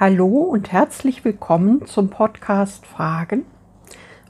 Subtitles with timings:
[0.00, 3.44] Hallo und herzlich willkommen zum Podcast Fragen.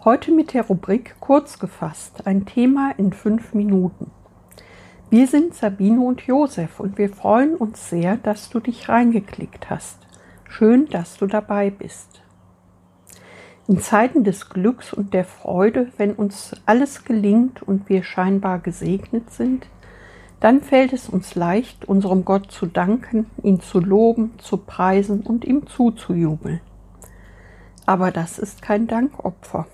[0.02, 4.10] Heute mit der Rubrik Kurz gefasst, ein Thema in fünf Minuten.
[5.10, 9.98] Wir sind Sabine und Josef und wir freuen uns sehr, dass du dich reingeklickt hast.
[10.48, 12.22] Schön, dass du dabei bist.
[13.66, 19.30] In Zeiten des Glücks und der Freude, wenn uns alles gelingt und wir scheinbar gesegnet
[19.30, 19.66] sind,
[20.40, 25.44] dann fällt es uns leicht, unserem Gott zu danken, ihn zu loben, zu preisen und
[25.44, 26.60] ihm zuzujubeln.
[27.86, 29.66] Aber das ist kein Dankopfer.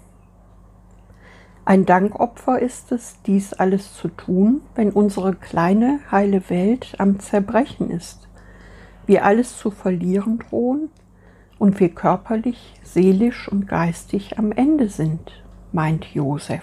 [1.66, 7.90] Ein Dankopfer ist es, dies alles zu tun, wenn unsere kleine, heile Welt am Zerbrechen
[7.90, 8.28] ist,
[9.06, 10.90] wir alles zu verlieren drohen
[11.58, 15.42] und wir körperlich, seelisch und geistig am Ende sind,
[15.72, 16.62] meint Josef.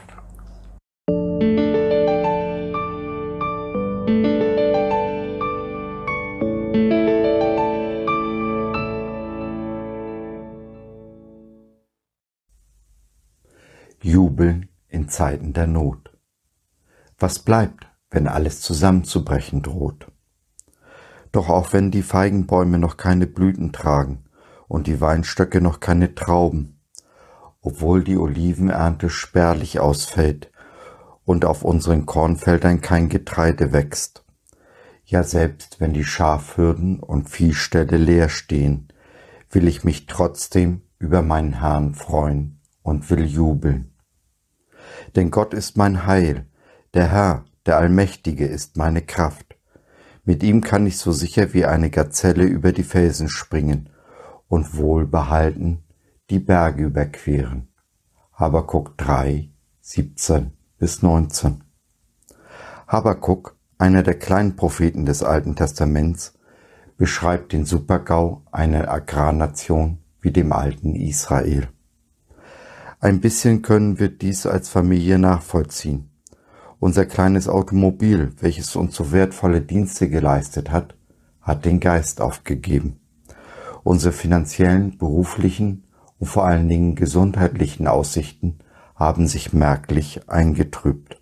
[14.11, 16.11] Jubeln in Zeiten der Not.
[17.17, 20.11] Was bleibt, wenn alles zusammenzubrechen droht?
[21.31, 24.25] Doch auch wenn die Feigenbäume noch keine Blüten tragen
[24.67, 26.81] und die Weinstöcke noch keine Trauben,
[27.61, 30.51] obwohl die Olivenernte spärlich ausfällt
[31.23, 34.25] und auf unseren Kornfeldern kein Getreide wächst,
[35.05, 38.89] ja selbst wenn die Schafhürden und Viehställe leer stehen,
[39.49, 43.90] will ich mich trotzdem über meinen Herrn freuen und will jubeln.
[45.15, 46.45] Denn Gott ist mein Heil,
[46.93, 49.55] der Herr, der Allmächtige ist meine Kraft.
[50.23, 53.89] Mit ihm kann ich so sicher wie eine Gazelle über die Felsen springen
[54.47, 55.83] und wohlbehalten
[56.29, 57.69] die Berge überqueren.
[58.33, 59.49] Habakuk 3,
[59.81, 61.63] 17 bis 19.
[62.87, 66.37] Habakuk, einer der kleinen Propheten des Alten Testaments,
[66.97, 71.67] beschreibt den Supergau einer Agrarnation wie dem alten Israel.
[73.03, 76.11] Ein bisschen können wir dies als Familie nachvollziehen.
[76.79, 80.95] Unser kleines Automobil, welches uns so wertvolle Dienste geleistet hat,
[81.41, 82.99] hat den Geist aufgegeben.
[83.81, 85.87] Unsere finanziellen, beruflichen
[86.19, 88.59] und vor allen Dingen gesundheitlichen Aussichten
[88.93, 91.19] haben sich merklich eingetrübt.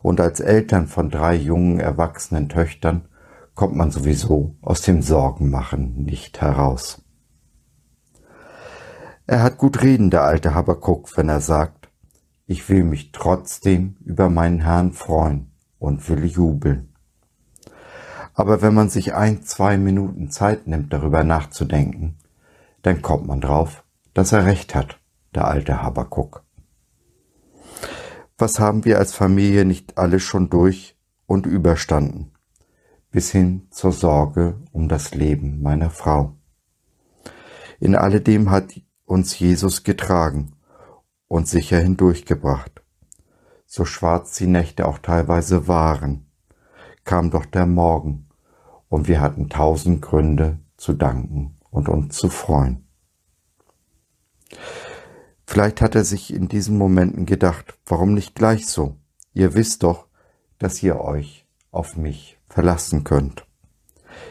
[0.00, 3.08] Und als Eltern von drei jungen erwachsenen Töchtern
[3.54, 7.03] kommt man sowieso aus dem Sorgenmachen nicht heraus.
[9.26, 11.88] Er hat gut reden, der alte Habakuk, wenn er sagt,
[12.46, 16.94] ich will mich trotzdem über meinen Herrn freuen und will jubeln.
[18.34, 22.18] Aber wenn man sich ein, zwei Minuten Zeit nimmt, darüber nachzudenken,
[22.82, 25.00] dann kommt man drauf, dass er recht hat,
[25.34, 26.44] der alte Habakuk.
[28.36, 32.32] Was haben wir als Familie nicht alles schon durch und überstanden,
[33.10, 36.34] bis hin zur Sorge um das Leben meiner Frau.
[37.80, 38.72] In alledem hat
[39.04, 40.52] uns Jesus getragen
[41.28, 42.82] und sicher hindurchgebracht.
[43.66, 46.30] So schwarz die Nächte auch teilweise waren,
[47.04, 48.28] kam doch der Morgen,
[48.88, 52.86] und wir hatten tausend Gründe zu danken und uns zu freuen.
[55.46, 58.96] Vielleicht hat er sich in diesen Momenten gedacht, warum nicht gleich so?
[59.32, 60.06] Ihr wisst doch,
[60.58, 63.46] dass ihr euch auf mich verlassen könnt.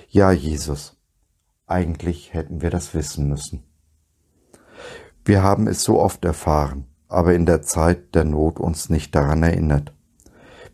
[0.08, 0.98] Ja, Jesus,
[1.68, 3.64] eigentlich hätten wir das wissen müssen.
[5.26, 9.42] Wir haben es so oft erfahren, aber in der Zeit der Not uns nicht daran
[9.42, 9.94] erinnert.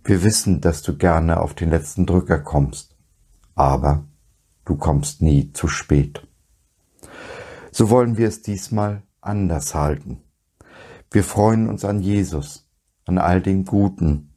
[0.04, 2.96] Wir wissen, dass du gerne auf den letzten Drücker kommst,
[3.54, 4.06] aber
[4.66, 6.28] du kommst nie zu spät.
[7.72, 10.24] So wollen wir es diesmal anders halten.
[11.12, 12.68] Wir freuen uns an Jesus,
[13.06, 14.34] an all dem Guten,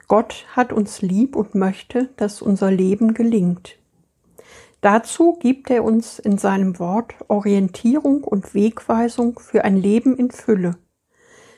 [0.09, 3.80] Gott hat uns lieb und möchte, dass unser Leben gelingt.
[4.81, 10.77] Dazu gibt er uns in seinem Wort Orientierung und Wegweisung für ein Leben in Fülle,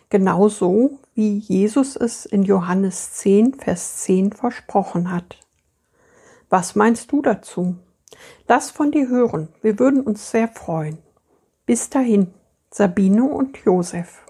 [0.08, 5.38] genauso wie Jesus es in Johannes 10, Vers 10 versprochen hat.
[6.48, 7.76] Was meinst du dazu?
[8.48, 10.98] Lass von dir hören, wir würden uns sehr freuen.
[11.64, 12.34] Bis dahin,
[12.70, 14.24] Sabine und Josef.